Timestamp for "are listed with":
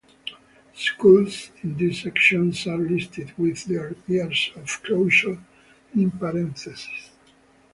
2.65-3.65